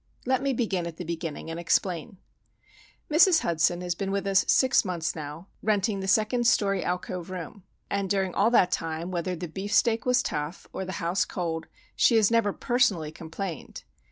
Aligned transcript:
Let 0.25 0.41
me 0.41 0.51
begin 0.51 0.87
at 0.87 0.97
the 0.97 1.03
beginning 1.03 1.51
and 1.51 1.59
explain. 1.59 2.17
Mrs. 3.07 3.41
Hudson 3.41 3.81
has 3.81 3.93
been 3.93 4.09
with 4.09 4.25
us 4.25 4.43
six 4.47 4.83
months 4.83 5.15
now, 5.15 5.45
renting 5.61 5.99
the 5.99 6.07
second 6.07 6.47
story 6.47 6.83
alcove 6.83 7.29
room; 7.29 7.65
and 7.87 8.09
during 8.09 8.33
all 8.33 8.49
that 8.49 8.71
time, 8.71 9.11
whether 9.11 9.35
the 9.35 9.47
beefsteak 9.47 10.03
was 10.07 10.23
tough 10.23 10.65
or 10.73 10.85
the 10.85 10.93
house 10.93 11.23
cold, 11.23 11.67
she 11.95 12.15
has 12.15 12.31
never 12.31 12.51
personally 12.51 13.11
complained. 13.11 13.83